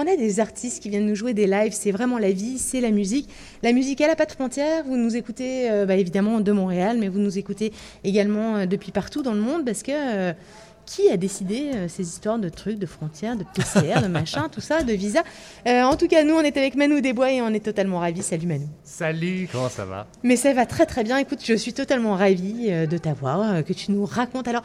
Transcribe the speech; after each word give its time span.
On 0.00 0.06
a 0.06 0.14
des 0.14 0.38
artistes 0.38 0.80
qui 0.80 0.90
viennent 0.90 1.06
nous 1.06 1.16
jouer 1.16 1.34
des 1.34 1.48
lives, 1.48 1.72
c'est 1.72 1.90
vraiment 1.90 2.18
la 2.18 2.30
vie, 2.30 2.58
c'est 2.58 2.80
la 2.80 2.92
musique. 2.92 3.28
La 3.64 3.72
musique, 3.72 4.00
elle 4.00 4.06
n'a 4.06 4.14
pas 4.14 4.26
de 4.26 4.32
frontières. 4.32 4.84
Vous 4.84 4.96
nous 4.96 5.16
écoutez 5.16 5.68
euh, 5.68 5.86
bah, 5.86 5.96
évidemment 5.96 6.38
de 6.38 6.52
Montréal, 6.52 6.98
mais 7.00 7.08
vous 7.08 7.18
nous 7.18 7.36
écoutez 7.36 7.72
également 8.04 8.58
euh, 8.58 8.66
depuis 8.66 8.92
partout 8.92 9.22
dans 9.22 9.32
le 9.32 9.40
monde 9.40 9.64
parce 9.64 9.82
que 9.82 9.90
euh, 9.90 10.32
qui 10.86 11.10
a 11.10 11.16
décidé 11.16 11.72
ces 11.88 12.02
histoires 12.02 12.38
de 12.38 12.48
trucs, 12.48 12.78
de 12.78 12.86
frontières, 12.86 13.36
de 13.36 13.42
PCR, 13.42 14.00
de 14.00 14.06
machin, 14.06 14.48
tout 14.52 14.60
ça, 14.60 14.84
de 14.84 14.92
visa? 14.92 15.22
En 15.66 15.96
tout 15.96 16.06
cas, 16.06 16.22
nous, 16.22 16.34
on 16.34 16.40
est 16.40 16.56
avec 16.56 16.76
Manu 16.76 17.02
Desbois 17.02 17.32
et 17.32 17.42
on 17.42 17.48
est 17.48 17.62
totalement 17.62 17.98
ravis. 17.98 18.22
Salut 18.22 18.46
Manu. 18.46 18.66
Salut, 18.84 19.48
comment 19.52 19.68
ça 19.68 19.84
va? 19.84 20.06
Mais 20.22 20.36
ça 20.36 20.54
va 20.54 20.64
très 20.64 20.86
très 20.86 21.02
bien. 21.02 21.18
Écoute, 21.18 21.40
je 21.44 21.52
suis 21.52 21.74
totalement 21.74 22.14
ravie 22.14 22.70
de 22.70 22.96
t'avoir, 22.98 23.62
que 23.64 23.74
tu 23.74 23.92
nous 23.92 24.06
racontes. 24.06 24.48
Alors, 24.48 24.62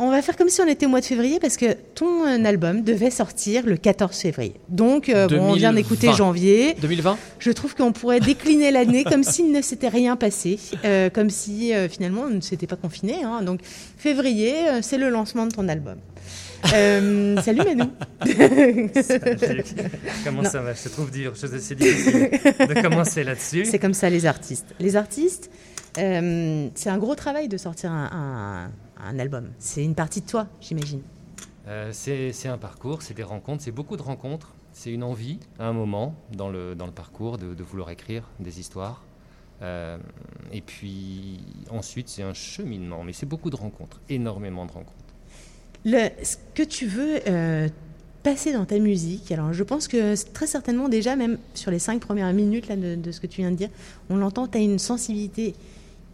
on 0.00 0.10
va 0.10 0.22
faire 0.22 0.36
comme 0.36 0.48
si 0.48 0.62
on 0.62 0.66
était 0.66 0.86
au 0.86 0.88
mois 0.88 1.00
de 1.00 1.04
février 1.04 1.38
parce 1.38 1.58
que 1.58 1.74
ton 1.94 2.26
euh, 2.26 2.42
album 2.44 2.82
devait 2.82 3.10
sortir 3.10 3.66
le 3.66 3.76
14 3.76 4.16
février. 4.16 4.54
Donc, 4.70 5.10
euh, 5.10 5.28
bon, 5.28 5.50
on 5.50 5.52
vient 5.52 5.74
d'écouter 5.74 6.10
janvier. 6.14 6.74
2020 6.80 7.18
Je 7.38 7.50
trouve 7.52 7.74
qu'on 7.74 7.92
pourrait 7.92 8.20
décliner 8.20 8.70
l'année 8.70 9.04
comme 9.04 9.22
s'il 9.22 9.52
ne 9.52 9.60
s'était 9.60 9.88
rien 9.88 10.16
passé, 10.16 10.58
euh, 10.86 11.10
comme 11.10 11.28
si 11.28 11.72
finalement 11.90 12.22
on 12.22 12.30
ne 12.30 12.40
s'était 12.40 12.66
pas 12.66 12.76
confiné. 12.76 13.22
Hein. 13.22 13.42
Donc, 13.42 13.60
février, 13.98 14.54
c'est 14.80 14.96
le 14.96 15.10
lancement 15.10 15.46
de 15.46 15.52
ton 15.52 15.68
album. 15.68 15.96
salut 16.64 17.62
Manu. 17.64 17.84
Comment 20.24 20.44
ça 20.44 20.60
va? 20.60 20.72
Je 20.72 20.82
te 20.82 20.88
trouve 20.88 21.10
dur. 21.10 21.32
C'est 21.34 21.74
difficile 21.74 22.30
de 22.58 22.82
commencer 22.82 23.22
là-dessus. 23.22 23.66
C'est 23.66 23.78
comme 23.78 23.94
ça 23.94 24.08
les 24.08 24.24
artistes. 24.24 24.66
Les 24.78 24.96
artistes, 24.96 25.50
c'est 25.94 26.88
un 26.90 26.98
gros 26.98 27.14
travail 27.14 27.48
de 27.48 27.56
sortir 27.56 27.90
un 27.90 28.70
un 29.04 29.18
album. 29.18 29.50
C'est 29.58 29.84
une 29.84 29.94
partie 29.94 30.20
de 30.20 30.26
toi, 30.26 30.46
j'imagine. 30.60 31.02
Euh, 31.68 31.90
c'est 31.92 32.48
un 32.48 32.58
parcours, 32.58 33.02
c'est 33.02 33.14
des 33.14 33.22
rencontres, 33.22 33.62
c'est 33.62 33.72
beaucoup 33.72 33.96
de 33.96 34.02
rencontres. 34.02 34.54
C'est 34.72 34.92
une 34.92 35.02
envie, 35.02 35.38
à 35.58 35.66
un 35.66 35.72
moment, 35.72 36.14
dans 36.32 36.48
le, 36.48 36.74
dans 36.74 36.86
le 36.86 36.92
parcours, 36.92 37.38
de, 37.38 37.62
vouloir 37.62 37.90
écrire 37.90 38.22
des 38.38 38.60
histoires. 38.60 39.04
Euh, 39.62 39.98
et 40.52 40.60
puis 40.60 41.40
ensuite, 41.70 42.08
c'est 42.08 42.22
un 42.22 42.32
cheminement, 42.34 43.02
mais 43.02 43.12
c'est 43.12 43.26
beaucoup 43.26 43.50
de 43.50 43.56
rencontres, 43.56 44.00
énormément 44.08 44.64
de 44.64 44.72
rencontres. 44.72 44.96
Le, 45.84 46.08
ce 46.22 46.36
que 46.54 46.62
tu 46.62 46.86
veux 46.86 47.18
euh, 47.26 47.68
passer 48.22 48.52
dans 48.52 48.64
ta 48.64 48.78
musique, 48.78 49.32
alors 49.32 49.52
je 49.52 49.64
pense 49.64 49.88
que 49.88 50.14
très 50.32 50.46
certainement 50.46 50.88
déjà, 50.88 51.16
même 51.16 51.38
sur 51.54 51.70
les 51.70 51.78
cinq 51.78 52.00
premières 52.00 52.32
minutes 52.32 52.68
là, 52.68 52.76
de, 52.76 52.94
de 52.94 53.12
ce 53.12 53.20
que 53.20 53.26
tu 53.26 53.40
viens 53.40 53.50
de 53.50 53.56
dire, 53.56 53.70
on 54.08 54.16
l'entend, 54.16 54.46
tu 54.46 54.56
as 54.56 54.60
une 54.60 54.78
sensibilité 54.78 55.54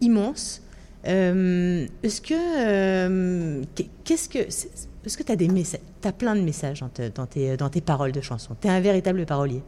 immense. 0.01 0.61
Euh, 1.05 1.87
est-ce 2.03 2.21
que 2.21 2.33
euh, 2.33 3.63
qu'est-ce 4.03 4.27
que 4.27 4.39
est-ce 4.39 5.17
que 5.17 5.23
tu 5.23 5.31
as 5.31 5.35
des 5.35 5.47
messages 5.47 5.81
as 6.03 6.11
plein 6.11 6.35
de 6.35 6.41
messages 6.41 6.83
dans, 7.15 7.25
tes, 7.25 7.57
dans 7.57 7.69
tes 7.69 7.81
paroles 7.81 8.11
de 8.11 8.21
chansons? 8.21 8.55
Tu 8.59 8.67
es 8.67 8.71
un 8.71 8.79
véritable 8.79 9.25
parolier. 9.25 9.61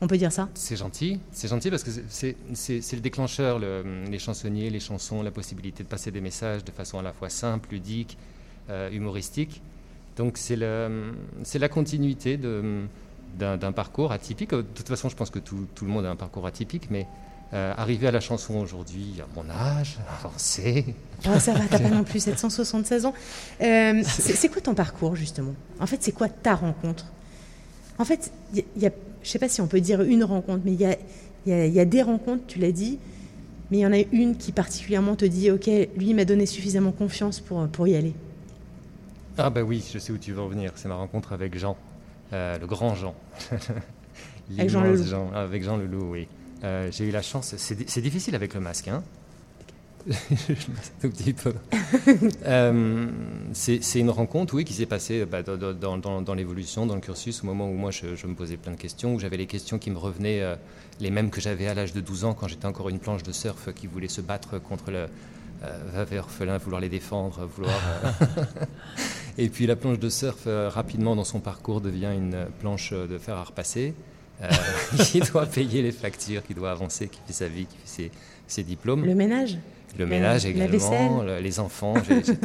On 0.00 0.06
peut 0.06 0.18
dire 0.18 0.32
ça? 0.32 0.48
C'est 0.54 0.76
gentil, 0.76 1.20
c'est 1.32 1.48
gentil 1.48 1.70
parce 1.70 1.82
que 1.82 1.90
c'est 2.10 2.36
le 2.92 3.00
déclencheur, 3.00 3.58
les 3.58 4.18
chansonniers, 4.18 4.68
les 4.68 4.80
chansons, 4.80 5.22
la 5.22 5.30
possibilité 5.30 5.82
de 5.82 5.88
passer 5.88 6.10
des 6.10 6.20
messages 6.20 6.64
de 6.64 6.70
façon 6.70 6.98
à 6.98 7.02
la 7.02 7.12
fois 7.12 7.30
simple, 7.30 7.70
ludique, 7.72 8.18
euh, 8.68 8.90
humoristique. 8.90 9.62
Donc 10.16 10.36
c'est 10.36 10.56
la 10.56 11.68
continuité 11.68 12.38
d'un 12.38 13.72
parcours 13.72 14.12
atypique. 14.12 14.50
De 14.50 14.62
toute 14.62 14.88
façon, 14.88 15.08
je 15.08 15.16
pense 15.16 15.30
que 15.30 15.38
tout, 15.38 15.66
tout, 15.74 15.86
le 15.86 15.90
monde 15.90 16.04
a 16.04 16.10
un 16.10 16.16
parcours 16.16 16.46
atypique, 16.46 16.90
mais 16.90 17.06
euh, 17.52 17.72
arriver 17.76 18.08
à 18.08 18.10
la 18.10 18.20
chanson 18.20 18.54
aujourd'hui, 18.56 19.20
à 19.20 19.26
mon 19.36 19.48
âge, 19.48 19.98
avancé. 20.18 20.84
Ah, 21.24 21.38
ça 21.38 21.52
va, 21.52 21.60
t'as 21.70 21.78
pas 21.80 21.90
non 21.90 22.02
plus 22.02 22.20
776 22.20 23.06
ans. 23.06 23.14
Euh, 23.60 24.02
c'est 24.04 24.48
quoi 24.48 24.60
ton 24.60 24.74
parcours, 24.74 25.14
justement? 25.14 25.54
En 25.78 25.86
fait, 25.86 25.98
c'est 26.00 26.12
quoi 26.12 26.28
ta 26.28 26.54
rencontre? 26.54 27.06
En 27.98 28.04
fait, 28.04 28.32
il 28.52 28.64
y, 28.76 28.86
a, 28.86 28.90
je 29.22 29.28
sais 29.28 29.38
pas 29.38 29.48
si 29.48 29.60
on 29.60 29.68
peut 29.68 29.80
dire 29.80 30.02
une 30.02 30.24
rencontre, 30.24 30.62
mais 30.64 30.72
il 30.72 30.80
y 30.80 30.84
a, 30.84 31.66
y 31.66 31.80
a, 31.80 31.84
des 31.84 32.02
rencontres, 32.02 32.42
tu 32.46 32.58
l'as 32.58 32.72
dit, 32.72 32.98
mais 33.70 33.78
il 33.78 33.80
y 33.80 33.86
en 33.86 33.92
a 33.92 34.00
une 34.12 34.36
qui 34.36 34.52
particulièrement 34.52 35.16
te 35.16 35.24
dit, 35.24 35.50
OK, 35.50 35.70
lui, 35.96 36.14
m'a 36.14 36.24
donné 36.24 36.46
suffisamment 36.46 36.92
confiance 36.92 37.40
pour, 37.40 37.66
pour 37.68 37.86
y 37.88 37.94
aller. 37.96 38.14
Ah 39.38 39.50
bah 39.50 39.62
oui, 39.62 39.86
je 39.92 39.98
sais 39.98 40.12
où 40.12 40.18
tu 40.18 40.32
veux 40.32 40.40
en 40.40 40.48
venir. 40.48 40.72
C'est 40.76 40.88
ma 40.88 40.94
rencontre 40.94 41.32
avec 41.32 41.58
Jean, 41.58 41.76
euh, 42.32 42.58
le 42.58 42.66
grand 42.66 42.94
Jean. 42.94 43.14
avec 44.58 44.70
Jean 44.70 44.82
Leloup. 44.82 45.04
Jean, 45.04 45.30
avec 45.32 45.62
Jean 45.62 45.76
Leloup, 45.76 46.10
oui. 46.10 46.26
Euh, 46.64 46.88
j'ai 46.90 47.04
eu 47.04 47.10
la 47.10 47.22
chance, 47.22 47.54
c'est 47.56 48.00
difficile 48.00 48.34
avec 48.34 48.54
le 48.54 48.60
masque, 48.60 48.88
hein 48.88 49.02
tout 51.00 51.10
petit 51.10 51.32
peu. 51.32 51.54
Euh, 52.46 53.06
c'est 53.52 53.98
une 53.98 54.10
rencontre, 54.10 54.54
oui, 54.54 54.64
qui 54.64 54.72
s'est 54.72 54.86
passée 54.86 55.24
bah, 55.24 55.42
dans, 55.42 56.34
l'évolution, 56.34 56.86
dans 56.86 56.94
le 56.94 57.00
cursus, 57.00 57.42
au 57.42 57.46
moment 57.46 57.68
où 57.68 57.74
moi 57.74 57.90
je, 57.90 58.26
me 58.26 58.34
posais 58.34 58.56
plein 58.56 58.72
de 58.72 58.76
questions, 58.76 59.14
où 59.14 59.18
j'avais 59.18 59.36
les 59.36 59.46
questions 59.46 59.78
qui 59.78 59.90
me 59.90 59.98
revenaient, 59.98 60.42
euh, 60.42 60.54
les 61.00 61.10
mêmes 61.10 61.30
que 61.30 61.40
j'avais 61.40 61.66
à 61.66 61.74
l'âge 61.74 61.92
de 61.92 62.00
12 62.00 62.24
ans 62.24 62.34
quand 62.34 62.46
j'étais 62.46 62.66
encore 62.66 62.88
une 62.88 63.00
planche 63.00 63.22
de 63.22 63.32
surf 63.32 63.72
qui 63.74 63.86
voulait 63.88 64.08
se 64.08 64.20
battre 64.20 64.60
contre 64.60 64.90
le 64.90 65.06
euh, 65.64 66.18
orphelin, 66.18 66.58
vouloir 66.58 66.80
les 66.80 66.88
défendre, 66.88 67.46
vouloir. 67.46 67.80
Et 69.38 69.48
puis 69.48 69.66
la 69.66 69.76
planche 69.76 69.98
de 69.98 70.08
surf, 70.08 70.46
rapidement 70.46 71.16
dans 71.16 71.24
son 71.24 71.40
parcours, 71.40 71.80
devient 71.80 72.12
une 72.14 72.46
planche 72.60 72.92
de 72.92 73.18
fer 73.18 73.36
à 73.36 73.44
repasser. 73.44 73.94
Euh, 74.42 74.48
qui 75.04 75.20
doit 75.20 75.46
payer 75.46 75.82
les 75.82 75.92
factures, 75.92 76.42
qui 76.44 76.54
doit 76.54 76.70
avancer, 76.70 77.08
qui 77.08 77.20
fait 77.26 77.32
sa 77.32 77.48
vie, 77.48 77.66
qui 77.66 77.76
fait 77.84 78.10
ses, 78.46 78.62
diplômes. 78.62 79.04
Le 79.04 79.14
ménage 79.14 79.58
Le 79.98 80.06
ménage 80.06 80.44
également, 80.44 81.22
les 81.22 81.60
enfants. 81.60 81.94
J'ai 82.06 82.36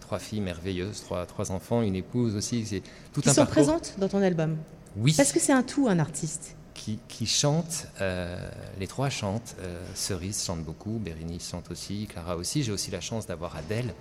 trois, 0.00 0.18
filles 0.18 0.40
merveilleuses, 0.40 1.02
trois, 1.02 1.26
trois 1.26 1.50
enfants, 1.52 1.82
une 1.82 1.96
épouse 1.96 2.36
aussi. 2.36 2.64
C'est 2.64 2.82
tout 3.12 3.20
qui 3.20 3.30
sont 3.30 3.46
présentes 3.46 3.94
dans 3.98 4.08
ton 4.08 4.22
album 4.22 4.56
Oui. 4.96 5.14
Parce 5.16 5.32
que 5.32 5.40
c'est 5.40 5.52
un 5.52 5.62
tout, 5.62 5.88
un 5.88 5.98
artiste. 5.98 6.56
Qui, 6.74 6.98
qui 7.08 7.26
chante, 7.26 7.86
euh, 8.02 8.38
les 8.78 8.86
trois 8.86 9.08
chantent. 9.08 9.56
Euh, 9.60 9.82
Cerise 9.94 10.44
chante 10.44 10.62
beaucoup, 10.62 11.00
Bérénice 11.02 11.50
chante 11.50 11.70
aussi, 11.70 12.06
Clara 12.06 12.36
aussi. 12.36 12.62
J'ai 12.62 12.72
aussi 12.72 12.90
la 12.90 13.00
chance 13.00 13.26
d'avoir 13.26 13.56
Adèle, 13.56 13.88
euh, 13.88 13.92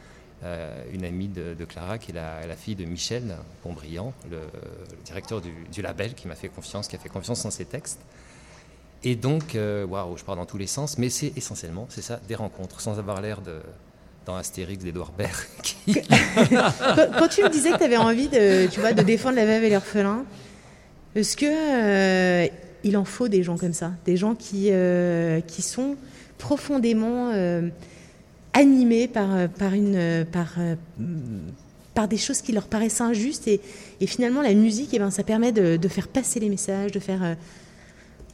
une 0.93 1.03
amie 1.03 1.27
de, 1.27 1.65
Clara 1.65 1.97
qui 1.97 2.11
est 2.11 2.15
la, 2.15 2.55
fille 2.55 2.75
de 2.75 2.85
Michel 2.85 3.35
Pontbriand, 3.63 4.13
le, 4.29 4.39
directeur 5.03 5.41
du, 5.41 5.81
label, 5.81 6.13
qui 6.13 6.27
m'a 6.27 6.35
fait 6.35 6.49
confiance, 6.49 6.87
qui 6.87 6.95
a 6.95 6.99
fait 6.99 7.09
confiance 7.09 7.43
dans 7.43 7.51
ses 7.51 7.65
textes. 7.65 7.99
Et 9.03 9.15
donc, 9.15 9.55
euh, 9.55 9.85
waouh, 9.85 10.17
je 10.17 10.23
pars 10.23 10.35
dans 10.35 10.47
tous 10.47 10.57
les 10.57 10.67
sens, 10.67 10.97
mais 10.97 11.09
c'est 11.09 11.31
essentiellement, 11.37 11.85
c'est 11.89 12.01
ça, 12.01 12.19
des 12.27 12.33
rencontres, 12.33 12.81
sans 12.81 12.97
avoir 12.97 13.21
l'air 13.21 13.41
de 13.41 13.59
dans 14.25 14.35
Astérix 14.35 14.83
d'Edouard 14.83 15.11
Baird. 15.11 15.35
quand, 15.85 17.27
tu 17.27 17.43
me 17.43 17.49
disais 17.49 17.71
que 17.71 17.77
tu 17.77 17.83
avais 17.83 17.97
envie 17.97 18.27
de 18.27 19.03
défendre 19.03 19.35
la 19.35 19.45
veuve 19.45 19.63
et 19.63 19.69
l'orphelin, 19.69 20.25
est-ce 21.13 21.37
que 21.37 21.45
euh, 21.45 22.47
il 22.83 22.97
en 22.97 23.05
faut 23.05 23.27
des 23.27 23.43
gens 23.43 23.55
comme 23.55 23.73
ça, 23.73 23.91
des 24.05 24.17
gens 24.17 24.33
qui, 24.33 24.71
qui 25.47 25.61
sont 25.61 25.95
profondément 26.39 27.31
animés 28.55 29.07
par, 29.07 29.35
euh, 29.35 29.47
par, 29.47 29.73
une, 29.73 29.95
euh, 29.95 30.25
par, 30.25 30.53
euh, 30.57 30.75
par 31.93 32.07
des 32.07 32.17
choses 32.17 32.41
qui 32.41 32.51
leur 32.53 32.67
paraissent 32.67 33.01
injustes. 33.01 33.47
Et, 33.47 33.59
finalement, 34.07 34.41
la 34.41 34.53
musique, 34.53 34.89
eh 34.93 34.99
ben, 34.99 35.11
ça 35.11 35.23
permet 35.23 35.51
de, 35.51 35.87
faire 35.87 36.07
passer 36.07 36.39
les 36.39 36.49
messages, 36.49 36.91
de 36.91 36.99
faire... 36.99 37.37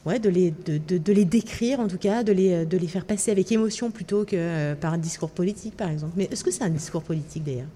Ouais, 0.04 0.18
de 0.18 0.28
les, 0.28 0.50
de, 0.50 0.98
de, 0.98 1.12
les 1.12 1.24
décrire 1.24 1.78
en 1.78 1.86
tout 1.86 1.96
cas, 1.96 2.24
de 2.24 2.32
les, 2.32 2.66
de 2.66 2.76
les 2.76 2.88
faire 2.88 3.04
passer 3.04 3.30
avec 3.30 3.52
émotion 3.52 3.92
plutôt 3.92 4.24
que 4.24 4.74
par 4.74 4.94
un 4.94 4.98
discours 4.98 5.30
politique 5.30 5.76
par 5.76 5.90
exemple. 5.90 6.14
Mais 6.16 6.28
est-ce 6.32 6.42
que 6.42 6.50
c'est 6.50 6.64
un 6.64 6.70
discours 6.70 7.04
politique 7.04 7.44
d'ailleurs? 7.44 7.68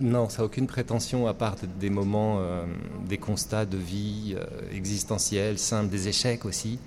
Non, 0.00 0.28
ça 0.28 0.38
n'a 0.38 0.46
aucune 0.46 0.66
prétention 0.66 1.28
à 1.28 1.34
part 1.34 1.54
des 1.78 1.90
moments, 1.90 2.40
des 3.08 3.18
constats 3.18 3.66
de 3.66 3.76
vie 3.76 4.34
existentielle, 4.74 5.60
simples, 5.60 5.90
des 5.90 6.08
échecs 6.08 6.44
aussi. 6.44 6.80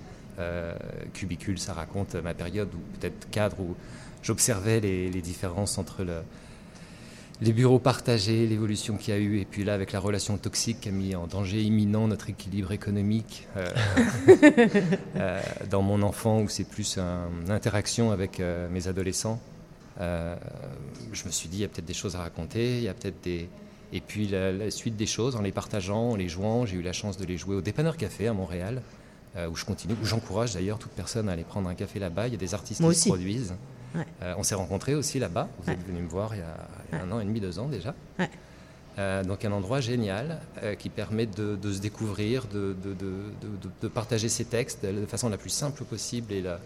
Cubicule, 1.14 1.58
ça 1.58 1.72
raconte 1.72 2.14
ma 2.16 2.34
période, 2.34 2.68
ou 2.74 2.98
peut-être 2.98 3.30
cadre, 3.30 3.60
où 3.60 3.74
j'observais 4.22 4.80
les, 4.80 5.22
différences 5.22 5.78
entre 5.78 6.02
le, 6.02 6.22
les 7.40 7.52
bureaux 7.52 7.78
partagés, 7.78 8.46
l'évolution 8.46 8.96
qu'il 8.96 9.14
y 9.14 9.16
a 9.16 9.20
eu, 9.20 9.38
et 9.38 9.44
puis 9.44 9.64
là, 9.64 9.74
avec 9.74 9.92
la 9.92 10.00
relation 10.00 10.38
toxique 10.38 10.80
qui 10.80 10.88
a 10.88 10.92
mis 10.92 11.14
en 11.14 11.26
danger 11.26 11.62
imminent 11.62 12.08
notre 12.08 12.30
équilibre 12.30 12.72
économique 12.72 13.46
euh, 13.56 13.66
euh, 15.16 15.40
dans 15.70 15.82
mon 15.82 16.02
enfant, 16.02 16.40
où 16.40 16.48
c'est 16.48 16.68
plus 16.68 16.98
une 16.98 17.50
interaction 17.50 18.10
avec 18.10 18.40
euh, 18.40 18.68
mes 18.70 18.88
adolescents. 18.88 19.40
je 20.00 21.24
me 21.26 21.30
suis 21.30 21.48
dit, 21.48 21.58
il 21.58 21.60
y 21.60 21.64
a 21.64 21.68
peut-être 21.68 21.86
des 21.86 21.94
choses 21.94 22.16
à 22.16 22.20
raconter, 22.20 22.78
il 22.78 22.84
y 22.84 22.88
a 22.88 22.94
peut-être 22.94 23.22
des... 23.22 23.48
Et 23.92 24.00
puis 24.00 24.26
la, 24.26 24.68
suite 24.72 24.96
des 24.96 25.06
choses, 25.06 25.36
en 25.36 25.42
les 25.42 25.52
partageant, 25.52 26.10
en 26.10 26.16
les 26.16 26.28
jouant, 26.28 26.66
j'ai 26.66 26.76
eu 26.76 26.82
la 26.82 26.92
chance 26.92 27.16
de 27.18 27.24
les 27.24 27.36
jouer 27.36 27.54
au 27.54 27.60
Dépanneur 27.60 27.96
Café 27.96 28.26
à 28.26 28.32
Montréal, 28.32 28.82
où 29.50 29.54
je 29.54 29.64
continue, 29.64 29.94
où 30.02 30.06
j'encourage 30.06 30.54
d'ailleurs 30.54 30.78
toute 30.78 30.92
personne 30.92 31.28
à 31.28 31.32
aller 31.32 31.44
prendre 31.44 31.68
un 31.68 31.74
café 31.74 31.98
là-bas. 31.98 32.28
Il 32.28 32.32
y 32.32 32.36
a 32.36 32.38
des 32.38 32.54
artistes 32.54 32.82
qui 32.82 32.94
se 32.94 33.08
produisent. 33.08 33.54
Euh, 34.22 34.34
on 34.36 34.42
s'est 34.42 34.54
rencontrés 34.54 34.94
aussi 34.94 35.18
là-bas. 35.18 35.48
Vous 35.62 35.70
êtes 35.70 35.86
venu 35.86 36.00
me 36.00 36.08
voir 36.08 36.34
il 36.34 36.38
y 36.38 36.42
a, 36.42 37.02
un 37.02 37.10
an 37.12 37.20
et 37.20 37.24
demi, 37.24 37.40
deux 37.40 37.58
ans 37.58 37.68
déjà. 37.68 37.94
Euh, 38.98 39.22
donc 39.24 39.44
un 39.44 39.52
endroit 39.52 39.80
génial 39.80 40.40
euh, 40.62 40.74
qui 40.74 40.88
permet 40.88 41.26
de, 41.26 41.58
se 41.70 41.80
découvrir, 41.80 42.46
de, 42.46 42.74
partager 43.88 44.28
ses 44.28 44.46
textes 44.46 44.84
de 44.84 45.06
façon 45.06 45.28
la 45.28 45.36
plus 45.36 45.50
simple 45.50 45.84
possible 45.84 46.32
et 46.32 46.42
la, 46.42 46.58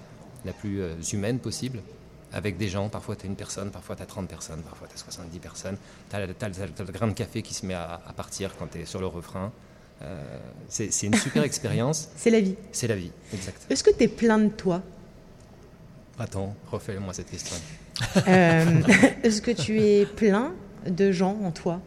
plus 0.53 0.83
humaine 1.13 1.39
possible 1.39 1.81
avec 2.33 2.57
des 2.57 2.69
gens. 2.69 2.89
Parfois 2.89 3.17
tu 3.17 3.27
as 3.27 3.29
une 3.29 3.37
personne, 3.37 3.71
parfois 3.71 3.97
tu 3.97 4.03
as 4.03 4.07
30 4.07 4.29
personnes, 4.29 4.63
parfois 4.63 4.87
tu 4.89 4.95
as 4.95 4.99
70 4.99 5.39
personnes. 5.39 5.77
Tu 6.09 6.17
as, 6.17 6.27
le 6.27 6.93
grain 6.93 7.09
de 7.09 7.13
café 7.13 7.43
qui 7.43 7.55
se 7.55 7.67
met 7.67 7.75
à, 7.75 8.01
partir 8.17 8.57
quand 8.57 8.69
tu 8.69 8.81
es 8.81 8.85
sur 8.85 9.01
le 9.01 9.07
refrain. 9.07 9.53
C'est 10.69 11.03
une 11.03 11.15
super 11.15 11.43
expérience. 11.43 12.09
C'est 12.17 12.31
la 12.31 12.41
vie. 12.41 12.57
C'est 12.73 12.87
la 12.87 12.97
vie, 12.97 13.11
exact. 13.33 13.67
Est-ce 13.69 13.85
que 13.85 13.91
tu 13.91 14.05
es 14.05 14.09
plein 14.09 14.39
de 14.39 14.49
toi? 14.49 14.83
Attends, 16.19 16.55
refais-moi 16.71 17.13
cette 17.13 17.31
question. 17.31 17.57
Est-ce 18.27 19.43
que 19.43 19.51
tu 19.51 19.81
es 19.81 20.07
plein 20.07 20.55
de 20.87 21.13
gens 21.13 21.39
en 21.43 21.51
toi? 21.51 21.81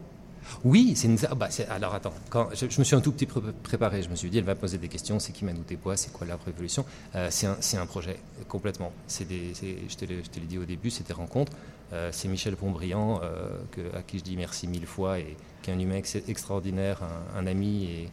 Oui, 0.64 0.94
c'est 0.96 1.08
une. 1.08 1.18
Ah 1.30 1.34
bah, 1.34 1.48
alors 1.70 1.94
attends, 1.94 2.14
quand 2.30 2.48
je, 2.54 2.78
me 2.78 2.84
suis 2.84 2.96
un 2.96 3.00
tout 3.00 3.12
petit 3.12 3.26
peu 3.26 3.40
préparé, 3.62 4.02
je 4.02 4.08
me 4.08 4.16
suis 4.16 4.30
dit, 4.30 4.38
elle 4.38 4.44
va 4.44 4.54
poser 4.54 4.78
des 4.78 4.88
questions, 4.88 5.18
c'est 5.18 5.32
qui 5.32 5.44
Manu 5.44 5.60
Desbois, 5.66 5.96
c'est 5.96 6.12
quoi 6.12 6.26
la 6.26 6.36
révolution 6.36 6.84
euh, 7.14 7.28
C'est 7.30 7.76
un, 7.76 7.86
projet, 7.86 8.18
complètement. 8.48 8.92
Des, 9.28 9.52
je 9.88 9.96
te 9.96 10.04
l'ai 10.04 10.46
dit 10.46 10.58
au 10.58 10.64
début, 10.64 10.90
c'est 10.90 11.06
des 11.06 11.12
rencontres. 11.12 11.52
Euh, 11.92 12.10
c'est 12.12 12.28
Michel 12.28 12.56
Pontbriand, 12.56 13.20
euh, 13.22 13.48
à 13.94 14.02
qui 14.02 14.18
je 14.18 14.24
dis 14.24 14.36
merci 14.36 14.66
mille 14.66 14.86
fois, 14.86 15.18
et 15.18 15.36
qui 15.62 15.70
est 15.70 15.74
un 15.74 15.78
humain 15.78 16.00
extraordinaire, 16.28 17.02
un, 17.36 17.46
ami, 17.46 17.84
et 17.84 18.08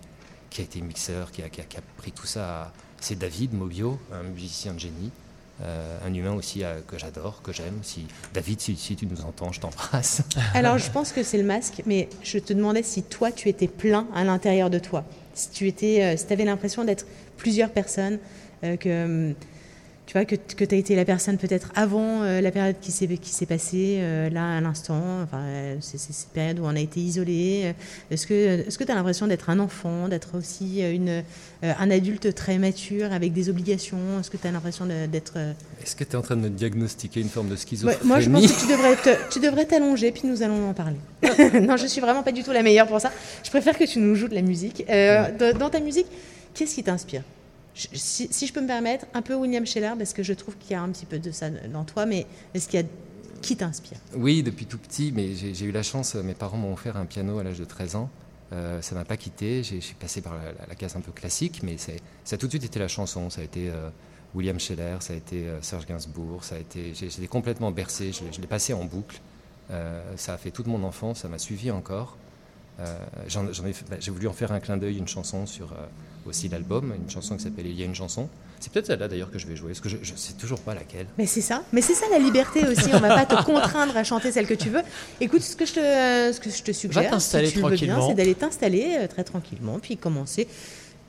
qui 0.49 0.61
a 0.61 0.63
été 0.63 0.81
mixeur, 0.81 1.31
qui 1.31 1.41
a, 1.41 1.49
qui 1.49 1.61
a 1.61 1.81
pris 1.97 2.11
tout 2.11 2.27
ça. 2.27 2.73
C'est 2.99 3.17
David 3.17 3.53
Mobio, 3.53 3.99
un 4.13 4.23
musicien 4.23 4.73
de 4.73 4.79
génie. 4.79 5.11
Euh, 5.63 5.98
un 6.03 6.13
humain 6.13 6.33
aussi 6.33 6.63
euh, 6.63 6.80
que 6.88 6.98
j'adore, 6.98 7.42
que 7.44 7.53
j'aime. 7.53 7.80
Si, 7.83 8.07
David, 8.33 8.59
si, 8.59 8.75
tu 8.75 9.06
nous 9.06 9.21
entends, 9.21 9.51
je 9.51 9.59
t'embrasse. 9.59 10.24
Alors, 10.56 10.80
je 10.80 10.89
pense 10.89 11.12
que 11.12 11.21
c'est 11.21 11.38
le 11.38 11.44
masque, 11.44 11.83
mais 11.86 12.09
je 12.24 12.39
te 12.39 12.51
demandais 12.53 12.81
si 12.81 13.03
toi, 13.03 13.31
tu 13.31 13.48
étais 13.48 13.68
plein 13.68 14.07
à 14.15 14.24
l'intérieur 14.24 14.71
de 14.71 14.80
toi. 14.80 15.03
Si 15.36 15.51
tu 15.51 15.68
étais, 15.68 16.01
euh, 16.01 16.33
avais 16.33 16.45
l'impression 16.45 16.83
d'être 16.83 17.06
plusieurs 17.38 17.69
personnes, 17.69 18.19
que 18.62 19.06
hum, 19.06 19.36
tu 20.06 20.18
vois, 20.18 20.25
que, 20.25 20.36
que 20.36 20.65
tu 20.65 20.75
as 20.75 20.77
été 20.77 20.95
la 20.95 21.06
personne 21.06 21.38
peut-être 21.38 21.69
avant 21.75 22.24
euh, 22.24 22.42
la 22.42 22.51
période 22.51 22.75
qui 22.81 22.92
s'est, 22.92 23.07
qui 23.07 23.30
s'est 23.30 23.45
passée, 23.45 24.00
euh, 24.00 24.30
là, 24.30 24.57
à 24.57 24.62
l'instant, 24.62 25.21
enfin, 25.24 25.39
euh, 25.39 25.75
c'est, 25.80 25.98
cette 26.00 26.30
période 26.33 26.59
où 26.59 26.63
on 26.65 26.75
a 26.75 26.80
été 26.80 27.00
isolé. 27.00 27.74
Est-ce 28.09 28.27
que 28.27 28.33
est-ce 28.68 28.77
que 28.77 28.83
tu 28.83 28.92
as 28.92 28.95
l'impression 28.95 29.27
d'être 29.27 29.50
un 29.50 29.59
enfant, 29.59 30.09
d'être 30.09 30.38
aussi 30.38 30.81
une, 30.81 31.24
un 31.63 31.92
adulte 31.92 32.33
très 32.33 32.57
mature 32.57 33.13
avec 33.13 33.31
des 33.31 33.50
obligations? 33.50 34.19
Est-ce 34.19 34.30
que 34.30 34.38
tu 34.38 34.48
as 34.48 34.51
l'impression 34.51 34.86
d'être... 34.86 35.38
Est-ce 35.81 35.95
que 35.95 36.03
tu 36.03 36.12
es 36.12 36.15
en 36.15 36.21
train 36.21 36.36
de 36.36 36.42
me 36.42 36.50
diagnostiquer 36.50 37.21
une 37.21 37.30
forme 37.30 37.50
de 37.50 37.56
schizophrénie? 37.56 38.06
Moi, 38.06 38.19
je 38.19 38.30
pense 38.30 38.51
que 38.51 38.62
tu 38.62 38.68
devrais, 38.68 38.98
tu 39.30 39.39
devrais 39.39 39.65
t'allonger, 39.65 40.12
puis 40.12 40.24
nous 40.25 40.44
allons 40.44 40.69
en 40.69 40.74
parler. 40.74 40.98
non, 41.62 41.77
je 41.77 41.88
suis 41.88 42.01
vraiment 42.01 42.24
pas 42.24 42.31
du 42.31 42.44
tout 42.44 42.51
la 42.51 42.63
meilleure 42.63 42.88
pour 42.88 43.00
ça. 43.00 43.12
Je 43.44 43.50
préfère 43.50 43.77
que 43.77 43.86
tu 43.86 44.00
nous 44.00 44.15
joues 44.15 44.27
de 44.27 44.36
la 44.36 44.42
musique. 44.42 44.86
dans 44.88 45.69
ta 45.69 45.80
musique, 45.80 46.07
qu'est-ce 46.53 46.75
qui 46.75 46.83
t'inspire? 46.83 47.24
Si, 47.73 48.47
je 48.47 48.53
peux 48.53 48.62
me 48.62 48.68
permettre, 48.68 49.06
un 49.13 49.21
peu 49.21 49.35
William 49.35 49.65
Scheller, 49.65 49.94
parce 49.97 50.13
que 50.13 50.23
je 50.23 50.33
trouve 50.33 50.57
qu'il 50.57 50.71
y 50.71 50.75
a 50.75 50.81
un 50.81 50.89
petit 50.89 51.06
peu 51.06 51.19
de 51.19 51.31
ça 51.31 51.50
dans 51.50 51.83
toi, 51.83 52.06
mais 52.06 52.25
est-ce 52.53 52.68
qu'il 52.68 52.79
y 52.79 52.83
a 52.83 52.85
qui 53.41 53.57
t'inspire? 53.57 53.97
Oui, 54.15 54.44
depuis 54.44 54.65
tout 54.65 54.77
petit, 54.77 55.12
mais 55.15 55.33
j'ai 55.33 55.65
eu 55.65 55.71
la 55.71 55.83
chance, 55.83 56.15
mes 56.15 56.33
parents 56.33 56.57
m'ont 56.57 56.73
offert 56.73 56.97
un 56.97 57.06
piano 57.06 57.39
à 57.39 57.44
l'âge 57.44 57.59
de 57.59 57.65
13 57.65 57.95
ans. 57.95 58.09
Euh, 58.53 58.81
ça 58.81 58.95
m'a 58.95 59.06
pas 59.06 59.18
quitté, 59.18 59.63
suis 59.63 59.95
passé 59.97 60.21
par 60.21 60.35
la, 60.68 60.75
case 60.75 60.95
un 60.95 61.01
peu 61.01 61.12
classique, 61.12 61.62
mais 61.63 61.77
ça 61.77 61.94
a 62.31 62.38
tout 62.38 62.47
de 62.47 62.51
suite 62.51 62.65
été 62.65 62.79
la 62.79 62.89
chanson. 62.89 63.29
Ça 63.29 63.41
a 63.41 63.44
été 63.45 63.69
euh, 63.69 63.89
William 64.35 64.59
Scheller, 64.59 64.97
ça 65.00 65.13
a 65.13 65.15
été 65.15 65.47
euh, 65.47 65.62
Serge 65.62 65.85
Gainsbourg, 65.85 66.44
ça 66.44 66.56
a 66.56 66.59
été, 66.59 66.94
j'étais 66.94 67.27
complètement 67.27 67.71
bercé, 67.71 68.12
je, 68.12 68.24
je 68.31 68.41
l'ai 68.41 68.47
passé 68.47 68.74
en 68.74 68.83
boucle. 68.83 69.21
Euh, 69.71 70.01
ça 70.17 70.33
a 70.33 70.38
fait 70.38 70.51
toute 70.51 70.67
mon 70.67 70.83
enfance, 70.83 71.19
ça 71.19 71.27
m'a 71.27 71.38
suivi 71.38 71.71
encore. 71.71 72.17
Bah, 72.81 73.97
j'ai 73.99 74.11
voulu 74.11 74.27
en 74.27 74.33
faire 74.33 74.51
un 74.51 74.59
clin 74.59 74.77
d'œil, 74.77 74.97
une 74.97 75.07
chanson 75.07 75.45
sur 75.45 75.73
aussi 76.25 76.49
l'album, 76.49 76.93
une 76.95 77.09
chanson 77.09 77.37
qui 77.37 77.43
s'appelle 77.43 77.67
Il 77.67 77.79
y 77.79 77.83
a 77.83 77.85
une 77.85 77.95
chanson. 77.95 78.29
C'est 78.59 78.71
peut-être 78.71 78.85
celle-là 78.85 79.07
d'ailleurs 79.07 79.31
que 79.31 79.39
je 79.39 79.47
vais 79.47 79.55
jouer, 79.55 79.69
parce 79.69 79.79
que 79.79 79.89
je 79.89 79.95
ne 79.95 80.17
sais 80.17 80.33
toujours 80.33 80.59
pas 80.59 80.75
laquelle. 80.75 81.07
Mais 81.17 81.25
c'est 81.25 81.41
ça, 81.41 81.63
mais 81.73 81.81
c'est 81.81 81.95
ça 81.95 82.05
la 82.11 82.19
liberté 82.19 82.65
aussi. 82.67 82.89
On 82.93 82.97
ne 82.97 83.07
va 83.07 83.25
pas 83.25 83.25
te 83.25 83.43
contraindre 83.43 83.97
à 83.97 84.03
chanter 84.03 84.31
celle 84.31 84.45
que 84.45 84.53
tu 84.53 84.69
veux. 84.69 84.81
Écoute, 85.19 85.41
ce 85.41 85.55
que 85.55 85.65
je 85.65 85.73
te, 85.73 85.79
ce 86.31 86.39
que 86.39 86.49
je 86.49 86.61
te 86.61 86.71
suggère, 86.71 87.19
si 87.19 87.31
tu 87.51 87.59
le 87.59 87.67
veux 87.67 87.75
bien, 87.75 88.07
c'est 88.07 88.13
d'aller 88.13 88.35
t'installer 88.35 88.97
euh, 88.99 89.07
très 89.07 89.23
tranquillement, 89.23 89.79
puis 89.79 89.97
commencer 89.97 90.47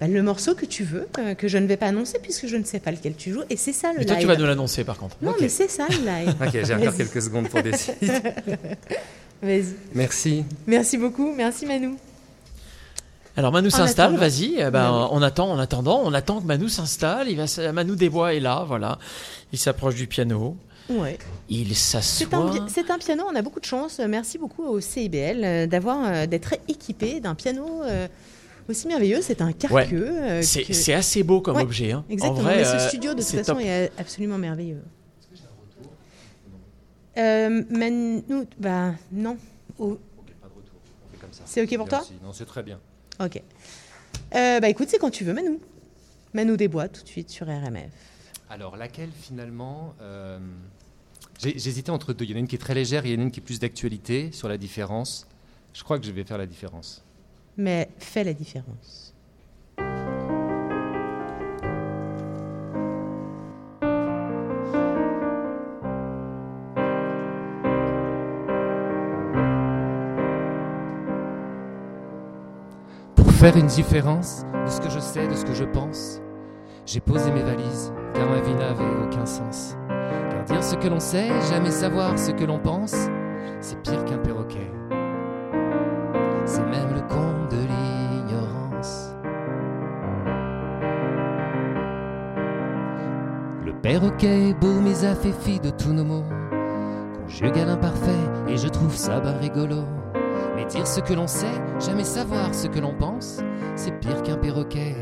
bah, 0.01 0.09
le 0.09 0.23
morceau 0.23 0.55
que 0.55 0.65
tu 0.65 0.83
veux, 0.83 1.07
euh, 1.19 1.35
que 1.35 1.47
je 1.47 1.59
ne 1.59 1.67
vais 1.67 1.77
pas 1.77 1.87
annoncer 1.87 2.19
puisque 2.23 2.47
je 2.47 2.57
ne 2.57 2.65
sais 2.65 2.81
pas 2.81 2.91
lequel 2.91 3.15
tu 3.15 3.33
joues. 3.33 3.43
Et 3.51 3.57
c'est 3.59 3.75
ça 3.75 3.93
le 3.93 3.99
live. 3.99 4.05
Et 4.05 4.07
toi, 4.07 4.17
tu 4.17 4.27
vas 4.27 4.37
nous 4.37 4.47
l'annoncer 4.47 4.83
par 4.83 4.97
contre. 4.97 5.17
Non, 5.21 5.35
mais 5.39 5.51
c'est 5.51 5.69
ça 5.69 5.87
le 5.91 6.05
live. 6.05 6.35
ok, 6.41 6.65
j'ai 6.65 6.75
encore 6.75 6.97
quelques 6.97 7.23
secondes 7.23 7.49
pour 7.49 7.63
décider. 7.63 7.97
Vas-y. 9.43 9.75
Merci. 9.95 10.45
Merci 10.67 10.99
beaucoup. 10.99 11.35
Merci 11.35 11.67
Manu. 11.67 11.97
Alors 13.37 13.51
Manu 13.51 13.71
s'installe, 13.71 14.17
vas-y. 14.17 14.57
Eh 14.59 14.71
ben, 14.71 15.09
on 15.11 15.23
attend, 15.23 15.51
en 15.51 15.59
attendant, 15.59 16.03
on 16.05 16.13
attend 16.13 16.41
que 16.41 16.47
Manu 16.47 16.69
s'installe. 16.69 17.29
Il 17.29 17.37
va, 17.37 17.73
Manu 17.73 17.97
Desbois 17.97 18.35
est 18.35 18.41
là, 18.41 18.65
voilà. 18.67 18.99
Il 19.53 19.59
s'approche 19.59 19.95
du 19.95 20.07
piano. 20.07 20.57
Ouais. 20.91 21.19
Il 21.49 21.75
s'assoit. 21.75 22.27
C'est 22.69 22.91
un, 22.91 22.99
piano. 22.99 23.25
On 23.31 23.35
a 23.35 23.43
beaucoup 23.43 23.61
de 23.61 23.65
chance. 23.65 24.01
Merci 24.07 24.39
beaucoup 24.39 24.65
au 24.65 24.81
CIBL 24.81 25.45
euh, 25.45 25.67
d'avoir 25.67 26.05
euh, 26.05 26.27
d'être 26.27 26.55
équipé 26.69 27.21
d'un 27.21 27.35
piano. 27.35 27.83
Euh, 27.85 28.09
aussi 28.69 28.87
merveilleux, 28.87 29.21
c'est 29.23 29.43
un 29.43 29.53
carqueux. 29.53 30.41
c'est 30.43 30.95
assez 30.95 31.23
beau 31.25 31.41
comme 31.41 31.57
objet. 31.57 31.93
Hein. 31.93 32.05
Exactement, 32.09 32.45
mais 32.45 32.65
ce 32.65 32.79
studio 32.79 33.13
de 33.13 33.21
toute 33.21 33.31
façon 33.31 33.59
est 33.59 33.91
absolument 33.99 34.39
merveilleux. 34.39 34.83
Euh, 37.17 38.21
bah 38.59 38.95
non. 39.11 39.37
C'est 41.45 41.63
ok 41.63 41.77
pour 41.77 41.89
toi 41.89 42.03
Non, 42.23 42.33
c'est 42.33 42.47
très 42.47 42.63
bien. 42.63 42.79
Ok. 43.21 43.43
Euh, 44.35 44.61
bah 44.61 44.69
écoute, 44.69 44.89
c'est 44.89 44.99
quand 44.99 45.11
tu 45.11 45.25
veux, 45.25 45.35
Manu. 45.35 45.59
Manu 46.35 46.57
Desbois, 46.57 46.89
tout 46.89 47.03
de 47.03 47.09
suite 47.09 47.31
sur 47.31 47.47
RMF. 47.47 47.91
Alors, 48.49 48.77
laquelle 48.77 49.11
finalement 49.11 49.95
euh, 50.01 50.39
J'hésitais 51.39 51.91
entre 51.91 52.13
deux. 52.13 52.25
Il 52.25 52.31
y 52.31 52.35
en 52.35 52.37
a 52.37 52.41
une 52.41 52.47
qui 52.47 52.55
est 52.55 52.59
très 52.59 52.75
légère 52.75 53.05
et 53.05 53.11
il 53.11 53.15
y 53.15 53.17
en 53.17 53.21
a 53.21 53.23
une 53.25 53.31
qui 53.31 53.41
est 53.41 53.43
plus 53.43 53.59
d'actualité 53.59 54.31
sur 54.33 54.49
la 54.49 54.57
différence. 54.57 55.27
Je 55.73 55.83
crois 55.83 55.99
que 55.99 56.07
je 56.07 56.13
vais 56.13 56.25
faire 56.25 56.39
la 56.39 56.47
différence. 56.47 57.03
Mais 57.57 57.89
fais 57.99 58.25
la 58.25 58.33
différence. 58.33 59.12
Faire 73.43 73.57
une 73.57 73.67
différence 73.67 74.45
de 74.65 74.71
ce 74.71 74.81
que 74.81 74.89
je 74.89 75.01
sais, 75.01 75.27
de 75.27 75.35
ce 75.35 75.45
que 75.45 75.53
je 75.53 75.65
pense. 75.65 76.21
J'ai 76.87 77.01
posé 77.01 77.33
mes 77.33 77.43
valises, 77.43 77.93
car 78.15 78.31
ma 78.31 78.41
vie 78.41 78.55
n'avait 78.55 78.85
aucun 79.05 79.27
sens. 79.27 79.77
Car 79.89 80.45
dire 80.45 80.63
ce 80.63 80.77
que 80.77 80.87
l'on 80.87 81.01
sait, 81.01 81.29
jamais 81.51 81.73
savoir 81.73 82.17
ce 82.17 82.31
que 82.31 82.45
l'on 82.45 82.61
pense, 82.61 82.95
c'est 83.59 83.83
pire 83.83 84.05
qu'un 84.05 84.19
perroquet. 84.19 84.71
C'est 86.45 86.65
même 86.67 86.95
le 86.95 87.01
compte 87.01 87.51
de 87.51 87.57
l'ignorance. 87.67 89.17
Le 93.67 93.73
perroquet 93.73 94.55
beau, 94.55 94.81
mais 94.81 95.05
a 95.05 95.17
fait 95.17 95.33
fi 95.33 95.59
de 95.59 95.71
tous 95.71 95.93
nos 95.93 96.05
mots. 96.05 96.25
Conjugal 97.21 97.71
imparfait, 97.71 98.13
et 98.47 98.57
je 98.57 98.69
trouve 98.69 98.95
ça 98.95 99.19
bas 99.19 99.33
rigolo. 99.33 99.79
Mais 100.55 100.65
dire 100.67 100.87
ce 100.87 101.01
que 101.01 101.15
l'on 101.15 101.27
sait, 101.27 101.47
jamais 101.81 102.05
savoir 102.05 102.55
ce 102.55 102.67
que 102.69 102.79
l'on 102.79 102.95
pense, 102.95 103.41
c'est 103.75 103.99
pire 104.01 104.23
qu'un 104.23 104.37
perroquet. 104.37 104.95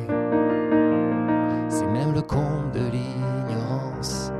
C'est 1.69 1.87
même 1.87 2.13
le 2.15 2.23
comble 2.23 2.71
de 2.73 2.81
l'ignorance. 2.91 4.33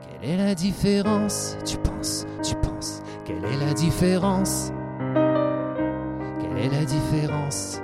Quelle 0.00 0.30
est 0.30 0.36
la 0.36 0.54
différence? 0.54 1.56
Tu 1.64 1.76
penses, 1.78 2.26
tu 2.42 2.54
penses. 2.56 3.02
Quelle 3.24 3.44
est 3.44 3.66
la 3.66 3.72
différence? 3.74 4.72
Quelle 6.40 6.58
est 6.64 6.68
la 6.68 6.84
différence 6.84 7.80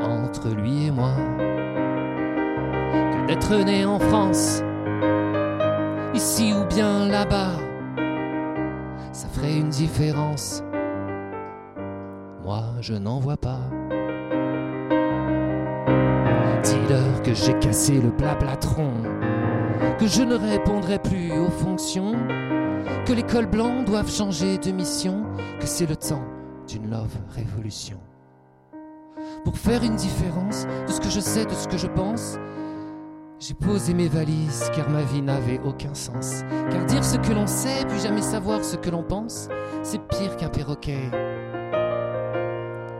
entre 0.00 0.48
lui 0.54 0.86
et 0.86 0.90
moi? 0.90 1.12
Que 3.12 3.26
d'être 3.26 3.54
né 3.64 3.84
en 3.84 3.98
France 3.98 4.62
ici 6.14 6.52
ou 6.52 6.64
bien 6.66 7.06
là-bas, 7.06 7.52
ça 9.12 9.28
ferait 9.28 9.56
une 9.56 9.70
différence. 9.70 10.62
Moi, 12.44 12.64
je 12.80 12.94
n'en 12.94 13.18
vois 13.18 13.36
pas. 13.36 13.60
Dis-leur 16.62 17.22
que 17.22 17.34
j'ai 17.34 17.54
cassé 17.58 18.00
le 18.00 18.10
blablatron, 18.10 18.92
que 19.98 20.06
je 20.06 20.22
ne 20.22 20.34
répondrai 20.34 20.98
plus 20.98 21.32
aux 21.32 21.50
fonctions, 21.50 22.14
que 23.06 23.12
les 23.12 23.22
cols 23.22 23.46
blancs 23.46 23.84
doivent 23.84 24.10
changer 24.10 24.58
de 24.58 24.70
mission, 24.70 25.24
que 25.60 25.66
c'est 25.66 25.86
le 25.86 25.96
temps 25.96 26.24
d'une 26.68 26.90
love 26.90 27.16
révolution. 27.34 27.98
Pour 29.44 29.58
faire 29.58 29.82
une 29.82 29.96
différence 29.96 30.66
de 30.86 30.92
ce 30.92 31.00
que 31.00 31.10
je 31.10 31.20
sais, 31.20 31.44
de 31.44 31.54
ce 31.54 31.66
que 31.66 31.76
je 31.76 31.88
pense, 31.88 32.38
j'ai 33.42 33.54
posé 33.54 33.92
mes 33.92 34.06
valises 34.06 34.70
car 34.72 34.88
ma 34.88 35.02
vie 35.02 35.20
n'avait 35.20 35.60
aucun 35.64 35.94
sens. 35.94 36.42
Car 36.70 36.84
dire 36.86 37.04
ce 37.04 37.16
que 37.16 37.32
l'on 37.32 37.48
sait, 37.48 37.84
puis 37.88 37.98
jamais 37.98 38.22
savoir 38.22 38.64
ce 38.64 38.76
que 38.76 38.88
l'on 38.88 39.02
pense, 39.02 39.48
c'est 39.82 40.00
pire 40.00 40.36
qu'un 40.36 40.48
perroquet. 40.48 41.10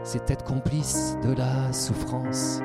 C'est 0.02 0.28
être 0.30 0.44
complice 0.44 1.16
de 1.22 1.32
la 1.32 1.72
souffrance. 1.72 2.60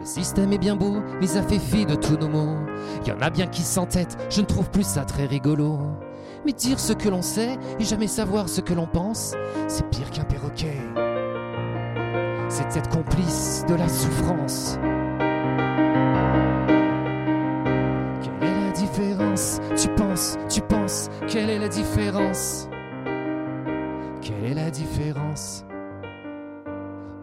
Le 0.00 0.06
système 0.06 0.52
est 0.52 0.58
bien 0.58 0.74
beau, 0.74 1.00
mais 1.20 1.36
a 1.36 1.42
fait 1.42 1.60
fi 1.60 1.86
de 1.86 1.94
tous 1.94 2.16
nos 2.16 2.28
mots. 2.28 2.56
Y 3.06 3.12
en 3.12 3.20
a 3.20 3.30
bien 3.30 3.46
qui 3.46 3.62
s'entêtent, 3.62 4.16
je 4.28 4.40
ne 4.40 4.46
trouve 4.46 4.70
plus 4.70 4.86
ça 4.86 5.04
très 5.04 5.26
rigolo. 5.26 5.78
Mais 6.44 6.52
dire 6.52 6.80
ce 6.80 6.92
que 6.92 7.08
l'on 7.08 7.22
sait 7.22 7.56
et 7.78 7.84
jamais 7.84 8.08
savoir 8.08 8.48
ce 8.48 8.60
que 8.60 8.74
l'on 8.74 8.88
pense, 8.88 9.34
c'est 9.68 9.88
pire 9.88 10.10
qu'un 10.10 10.24
perroquet. 10.24 10.78
C'est 12.54 12.76
être 12.76 12.90
complice 12.90 13.64
de 13.66 13.74
la 13.74 13.88
souffrance. 13.88 14.78
Quelle 18.20 18.46
est 18.46 18.66
la 18.66 18.72
différence? 18.72 19.58
Tu 19.74 19.88
penses, 19.88 20.36
tu 20.50 20.60
penses, 20.60 21.08
quelle 21.28 21.48
est 21.48 21.58
la 21.58 21.68
différence? 21.68 22.68
Quelle 24.20 24.44
est 24.44 24.54
la 24.54 24.70
différence 24.70 25.64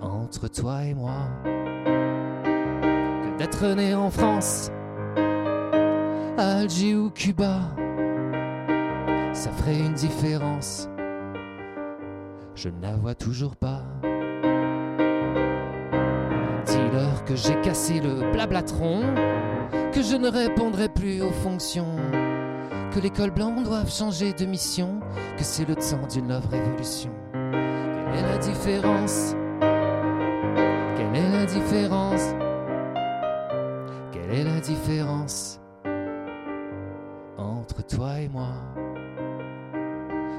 entre 0.02 0.48
toi 0.48 0.84
et 0.84 0.96
moi? 0.96 1.28
Que 1.44 3.38
d'être 3.38 3.68
né 3.76 3.94
en 3.94 4.10
France, 4.10 4.72
Alger 6.40 6.96
ou 6.96 7.12
Cuba, 7.12 7.60
ça 9.34 9.52
ferait 9.52 9.78
une 9.78 9.94
différence. 9.94 10.90
Je 12.56 12.70
ne 12.70 12.82
la 12.82 12.96
vois 12.96 13.14
toujours 13.14 13.56
pas. 13.56 13.79
Que 17.30 17.36
j'ai 17.36 17.62
cassé 17.62 18.00
le 18.00 18.32
blablatron, 18.32 19.02
que 19.94 20.02
je 20.02 20.16
ne 20.16 20.30
répondrai 20.30 20.90
plus 20.90 21.22
aux 21.22 21.30
fonctions, 21.30 21.96
que 22.92 23.00
l'école 23.00 23.30
blanche 23.30 23.62
doit 23.62 23.86
changer 23.86 24.34
de 24.34 24.46
mission, 24.46 25.00
que 25.38 25.44
c'est 25.44 25.68
le 25.68 25.76
temps 25.76 26.08
d'une 26.12 26.28
love 26.28 26.48
révolution. 26.50 27.12
Quelle 27.32 28.18
est 28.18 28.28
la 28.32 28.38
différence? 28.40 29.36
Quelle 30.98 31.16
est 31.16 31.30
la 31.30 31.46
différence? 31.46 32.34
Quelle 34.12 34.40
est 34.40 34.44
la 34.44 34.60
différence 34.60 35.62
entre 37.38 37.86
toi 37.86 38.22
et 38.22 38.28
moi? 38.28 38.54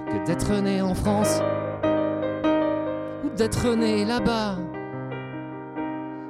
Que 0.08 0.26
d'être 0.26 0.60
né 0.60 0.82
en 0.82 0.94
France 0.94 1.40
ou 3.24 3.28
d'être 3.36 3.76
né 3.76 4.04
là-bas 4.04 4.56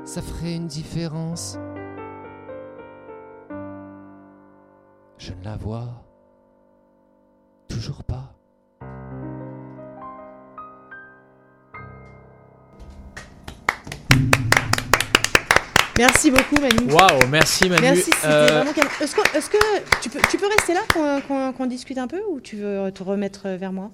ça 0.05 0.23
ferait 0.23 0.55
une 0.55 0.67
différence. 0.67 1.57
Je 5.19 5.33
ne 5.33 5.45
la 5.45 5.57
vois 5.57 5.89
toujours 7.69 8.03
pas. 8.05 8.35
Merci 15.99 16.31
beaucoup 16.31 16.57
Manu. 16.61 16.91
Waouh, 16.93 17.27
merci 17.31 17.69
Manu. 17.69 17.83
Merci, 17.83 18.05
c'était 18.05 18.27
Euh. 18.27 18.65
Est-ce 19.03 19.15
que, 19.15 19.37
est-ce 19.37 19.51
que 19.51 19.59
tu, 20.01 20.09
peux, 20.09 20.21
tu 20.31 20.39
peux 20.39 20.47
rester 20.49 20.73
là 20.73 20.81
qu'on, 20.93 21.21
qu'on- 21.21 21.53
qu'on 21.53 21.67
discute 21.67 21.99
un 21.99 22.07
peu 22.07 22.21
ou 22.31 22.41
tu 22.41 22.57
veux 22.57 22.91
te 22.91 23.03
remettre 23.03 23.49
vers 23.51 23.73
moi? 23.73 23.91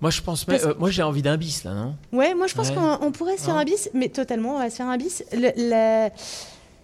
Moi, 0.00 0.10
je 0.10 0.20
pense, 0.22 0.46
mais, 0.48 0.64
euh, 0.64 0.74
moi, 0.78 0.90
j'ai 0.90 1.02
envie 1.02 1.22
d'un 1.22 1.36
bis 1.36 1.64
là, 1.64 1.74
non? 1.74 1.94
Ouais, 2.12 2.34
moi 2.34 2.46
je 2.46 2.54
pense 2.54 2.70
Ouais. 2.70 2.74
qu'on 2.76 2.98
on 3.06 3.12
pourrait 3.12 3.36
se 3.36 3.44
faire 3.44 3.56
un 3.56 3.64
bis, 3.64 3.90
mais 3.94 4.08
totalement, 4.08 4.54
on 4.56 4.58
va 4.58 4.70
se 4.70 4.76
faire 4.76 4.88
un 4.88 4.96
bis. 4.96 5.22
Le- 5.32 5.52
la- 5.68 6.10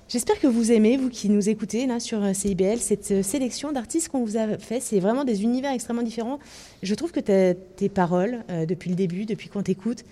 J'espère 0.08 0.38
que 0.38 0.46
vous 0.46 0.70
aimez, 0.70 0.96
vous 0.96 1.08
qui 1.08 1.28
nous 1.28 1.48
écoutez 1.48 1.84
là 1.88 1.98
sur 1.98 2.22
euh, 2.22 2.32
CIBL, 2.32 2.78
cette 2.78 3.10
euh, 3.10 3.22
sélection 3.24 3.72
d'artistes 3.72 4.08
qu'on 4.08 4.24
vous 4.24 4.36
a 4.36 4.56
fait. 4.56 4.78
C'est 4.78 5.00
vraiment 5.00 5.24
des 5.24 5.42
univers 5.42 5.72
extrêmement 5.72 6.02
différents. 6.04 6.38
Je 6.84 6.94
trouve 6.94 7.10
que 7.10 7.18
tes 7.18 7.88
paroles, 7.88 8.44
euh, 8.48 8.66
depuis 8.66 8.88
le 8.88 8.94
début, 8.94 9.24
depuis 9.26 9.48
qu'on 9.48 9.62
t'écoute, 9.64 10.04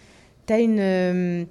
as 0.51 0.59
une, 0.59 0.81
euh, 0.81 1.45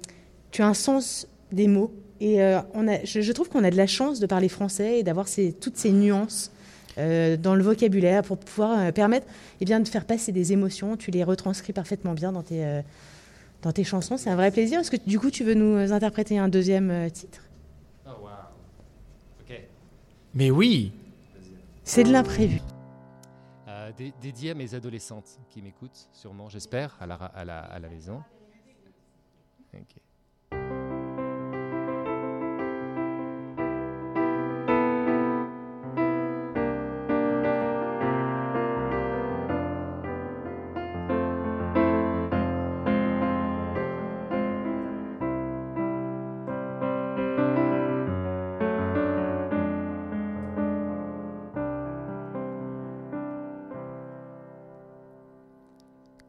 tu 0.50 0.60
as 0.60 0.66
un 0.66 0.74
sens 0.74 1.26
des 1.52 1.68
mots. 1.68 1.90
Et 2.20 2.42
euh, 2.42 2.60
on 2.74 2.86
a, 2.86 3.02
je, 3.04 3.22
je 3.22 3.32
trouve 3.32 3.48
qu'on 3.48 3.64
a 3.64 3.70
de 3.70 3.76
la 3.78 3.86
chance 3.86 4.20
de 4.20 4.26
parler 4.26 4.50
français 4.50 4.98
et 4.98 5.02
d'avoir 5.02 5.26
toutes 5.60 5.78
ces 5.78 5.90
nuances 5.90 6.50
euh, 6.98 7.36
dans 7.36 7.54
le 7.54 7.62
vocabulaire 7.62 8.22
pour 8.22 8.38
pouvoir 8.38 8.78
euh, 8.78 8.92
permettre 8.92 9.26
eh 9.60 9.64
bien, 9.64 9.80
de 9.80 9.88
faire 9.88 10.04
passer 10.04 10.32
des 10.32 10.52
émotions. 10.52 10.96
Tu 10.96 11.10
les 11.10 11.24
retranscris 11.24 11.72
parfaitement 11.72 12.14
bien 12.14 12.32
dans 12.32 12.42
tes, 12.42 12.64
euh, 12.64 12.82
dans 13.62 13.72
tes 13.72 13.84
chansons. 13.84 14.16
C'est 14.16 14.30
un 14.30 14.36
vrai 14.36 14.50
plaisir. 14.50 14.80
Est-ce 14.80 14.90
que 14.90 14.96
du 15.06 15.18
coup, 15.18 15.30
tu 15.30 15.44
veux 15.44 15.54
nous 15.54 15.92
interpréter 15.92 16.38
un 16.38 16.48
deuxième 16.48 16.90
euh, 16.90 17.08
titre? 17.08 17.42
Oh, 18.06 18.10
wow. 18.22 18.28
Ok. 19.40 19.60
Mais 20.34 20.50
oui. 20.50 20.92
C'est 21.82 22.04
de 22.04 22.12
l'imprévu. 22.12 22.60
Euh, 23.68 23.90
dé- 23.96 24.14
dédié 24.22 24.52
à 24.52 24.54
mes 24.54 24.74
adolescentes 24.74 25.38
qui 25.50 25.60
m'écoutent, 25.60 26.08
sûrement, 26.12 26.48
j'espère, 26.48 26.96
à 27.00 27.06
la, 27.06 27.14
à 27.14 27.44
la, 27.44 27.58
à 27.58 27.78
la 27.78 27.88
maison. 27.88 28.22
Ok. 29.74 29.96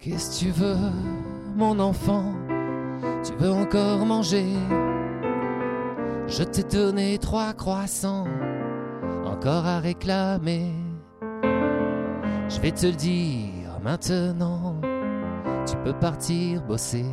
Qu'est-ce 0.05 0.39
que 0.39 0.45
tu 0.45 0.51
veux, 0.51 0.91
mon 1.55 1.79
enfant? 1.79 2.31
Tu 3.23 3.33
veux 3.39 3.49
encore 3.49 4.05
manger? 4.05 4.53
Je 6.27 6.43
t'ai 6.43 6.61
donné 6.61 7.17
trois 7.17 7.53
croissants, 7.53 8.27
encore 9.25 9.65
à 9.65 9.79
réclamer. 9.79 10.73
Je 11.31 12.61
vais 12.61 12.71
te 12.71 12.85
le 12.85 12.91
dire 12.91 13.79
maintenant, 13.83 14.79
tu 15.65 15.75
peux 15.83 15.93
partir 15.93 16.61
bosser. 16.61 17.07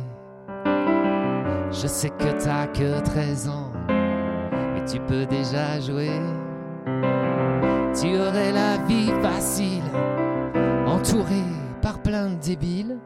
Je 1.71 1.87
sais 1.87 2.09
que 2.09 2.43
t'as 2.43 2.67
que 2.67 3.01
13 3.01 3.49
ans, 3.49 3.71
mais 3.87 4.85
tu 4.85 4.99
peux 4.99 5.25
déjà 5.25 5.79
jouer. 5.79 6.21
Tu 7.99 8.15
aurais 8.19 8.51
la 8.51 8.62
débiles, 12.43 12.99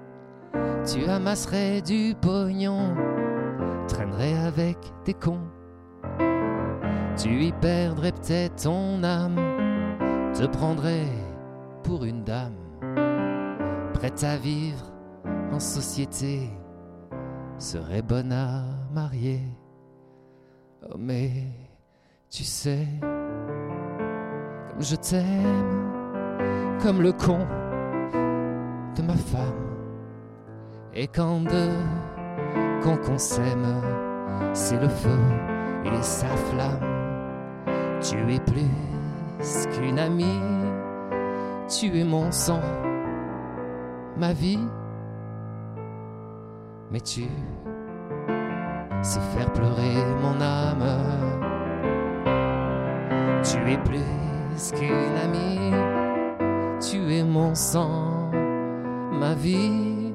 tu 0.86 1.06
amasserais 1.06 1.82
du 1.82 2.16
pognon, 2.20 2.96
traînerais 3.88 4.38
avec 4.46 4.78
des 5.06 5.14
cons. 5.14 5.48
Tu 7.18 7.46
y 7.46 7.52
perdrais 7.52 8.12
peut-être 8.12 8.64
ton 8.64 9.04
âme, 9.04 9.36
te 10.34 10.46
prendrais 10.46 11.08
pour 11.84 12.04
une 12.04 12.24
dame, 12.24 12.58
prête 13.94 14.24
à 14.24 14.38
vivre 14.38 14.92
en 15.52 15.60
société, 15.60 16.50
serait 17.60 18.02
bonne 18.02 18.32
à 18.32 18.64
marier. 18.94 19.42
Oh 20.90 20.98
mais 20.98 21.44
tu 22.30 22.44
sais, 22.44 22.88
comme 23.02 24.82
je 24.82 24.96
t'aime, 24.96 26.80
comme 26.82 27.02
le 27.02 27.12
con 27.14 27.46
ma 29.04 29.16
femme. 29.16 29.78
Et 30.94 31.08
quand 31.08 31.42
deux 31.42 31.72
qu'on 32.84 32.98
qu'on 32.98 33.18
s'aime, 33.18 33.82
c'est 34.54 34.80
le 34.80 34.90
feu 34.90 35.20
et 35.86 36.02
sa 36.02 36.28
flamme. 36.28 36.98
Tu 38.02 38.18
es 38.34 38.40
plus 38.40 39.68
qu'une 39.72 40.00
amie, 40.00 40.42
tu 41.68 42.00
es 42.00 42.04
mon 42.04 42.32
sang, 42.32 42.62
ma 44.18 44.34
vie. 44.34 44.60
Mais 46.92 47.02
tu 47.02 47.26
sais 49.02 49.20
faire 49.36 49.52
pleurer 49.54 49.96
mon 50.22 50.40
âme. 50.42 50.86
Tu 53.44 53.58
es 53.72 53.78
plus 53.78 54.72
qu'une 54.72 55.18
amie, 55.24 55.72
tu 56.80 57.14
es 57.14 57.24
mon 57.24 57.54
sang, 57.56 58.17
ma 59.18 59.34
vie. 59.34 60.14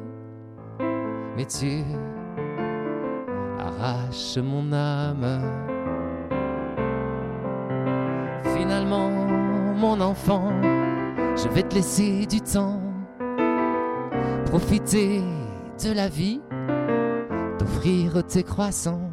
Mais 1.36 1.46
tu 1.46 1.82
arraches 3.58 4.38
mon 4.38 4.72
âme. 4.72 5.40
Finalement, 8.56 9.10
mon 9.76 10.00
enfant, 10.00 10.50
je 11.36 11.48
vais 11.48 11.62
te 11.62 11.74
laisser 11.74 12.26
du 12.26 12.40
temps, 12.40 12.80
profiter 14.46 15.20
de 15.84 15.92
la 15.92 16.08
vie, 16.08 16.40
t'offrir 17.58 18.24
tes 18.24 18.42
croissants. 18.42 19.10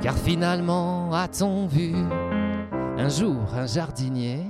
Car 0.00 0.14
finalement, 0.14 1.12
a-t-on 1.12 1.66
vu 1.66 1.94
un 2.98 3.08
jour 3.08 3.36
un 3.56 3.66
jardinier 3.66 4.40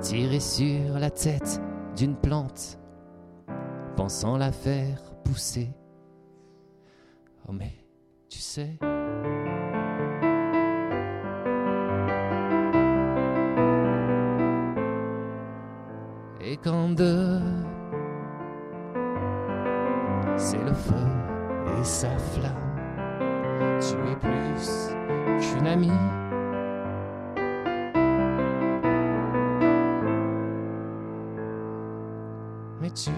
tirer 0.00 0.40
sur 0.40 0.98
la 0.98 1.10
tête 1.10 1.60
d'une 1.98 2.14
plante, 2.14 2.78
pensant 3.96 4.36
la 4.36 4.52
faire 4.52 5.00
pousser 5.24 5.68
Oh 7.48 7.52
mais, 7.52 7.72
tu 8.28 8.38
sais, 8.38 8.78
Et 16.40 16.56
quand 16.56 16.90
deux, 16.90 17.40
c'est 20.36 20.62
le 20.62 20.72
feu 20.72 20.94
et 21.80 21.84
sa 21.84 22.16
flamme, 22.16 22.54
tu 23.80 23.96
es 23.96 24.16
plus 24.16 24.94
qu'une 25.40 25.66
amie. 25.66 26.27
Mais 32.88 32.94
tu 32.94 33.10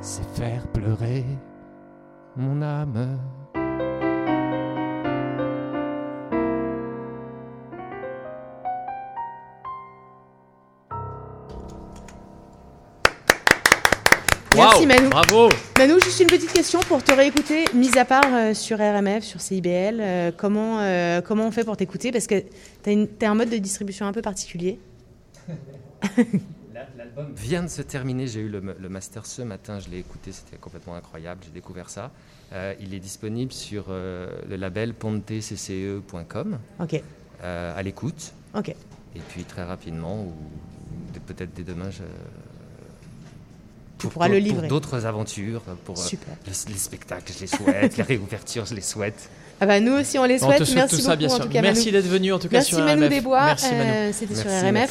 sais 0.00 0.22
faire 0.34 0.66
pleurer 0.72 1.24
mon 2.36 2.60
âme. 2.60 3.20
Merci 14.56 14.86
Manu. 14.86 15.08
Bravo. 15.08 15.50
Manu, 15.78 15.92
juste 16.02 16.18
une 16.18 16.26
petite 16.26 16.52
question 16.52 16.80
pour 16.80 17.04
te 17.04 17.12
réécouter, 17.12 17.66
mis 17.74 17.96
à 17.96 18.04
part 18.04 18.24
euh, 18.32 18.54
sur 18.54 18.78
RMF, 18.78 19.22
sur 19.22 19.40
CIBL, 19.40 20.00
euh, 20.00 20.32
comment, 20.36 20.80
euh, 20.80 21.20
comment 21.20 21.46
on 21.46 21.52
fait 21.52 21.62
pour 21.62 21.76
t'écouter? 21.76 22.10
Parce 22.10 22.26
que 22.26 22.42
tu 22.82 23.08
as, 23.24 23.30
un 23.30 23.34
mode 23.36 23.50
de 23.50 23.58
distribution 23.58 24.04
un 24.04 24.12
peu 24.12 24.22
particulier. 24.22 24.80
L'album 26.96 27.32
vient 27.34 27.62
de 27.62 27.68
se 27.68 27.82
terminer, 27.82 28.26
j'ai 28.26 28.40
eu 28.40 28.48
le, 28.48 28.60
le, 28.60 28.88
master 28.88 29.26
ce 29.26 29.42
matin, 29.42 29.78
je 29.78 29.88
l'ai 29.88 29.98
écouté, 29.98 30.32
c'était 30.32 30.56
complètement 30.56 30.94
incroyable, 30.94 31.40
j'ai 31.44 31.52
découvert 31.52 31.90
ça. 31.90 32.10
il 32.80 32.94
est 32.94 33.00
disponible 33.00 33.52
sur 33.52 33.86
le 33.88 34.56
label 34.56 34.94
pontecce.com. 34.94 36.58
Ok. 36.80 37.02
à 37.42 37.82
l'écoute. 37.82 38.32
Ok. 38.54 38.68
Et 39.16 39.20
puis 39.28 39.44
très 39.44 39.64
rapidement, 39.64 40.22
ou 40.22 40.32
peut-être 41.26 41.54
dès 41.54 41.62
demain, 41.62 41.90
je, 41.90 42.02
pourras 44.08 44.28
le 44.28 44.38
livrer. 44.38 44.68
Pour 44.68 44.80
d'autres 44.80 45.06
aventures, 45.06 45.62
pour 45.84 45.98
euh, 45.98 46.08
les, 46.46 46.52
spectacles, 46.76 47.32
je 47.32 47.40
les 47.40 47.46
souhaite, 47.46 47.96
les 47.96 48.02
réouvertures, 48.02 48.66
je 48.66 48.74
les 48.74 48.80
souhaite. 48.80 49.30
Ah 49.60 49.66
bah 49.66 49.78
nous 49.78 49.92
aussi 49.92 50.18
on 50.18 50.24
les 50.24 50.40
souhaite. 50.40 50.68
merci 50.74 51.00
beaucoup 51.00 51.32
en 51.32 51.38
tout 51.38 51.48
cas, 51.48 51.62
Merci 51.62 51.92
d'être 51.92 52.08
venu 52.08 52.32
en 52.32 52.40
tout 52.40 52.48
cas 52.48 52.56
merci 52.56 52.74
sur 52.74 52.84
Manu 52.84 53.02
RMF. 53.02 53.10
Desbois. 53.10 53.44
Merci 53.44 53.72
Manu. 53.72 53.90
Euh, 53.90 54.12
C'était 54.12 54.34
sur 54.34 54.50
RMF. 54.50 54.82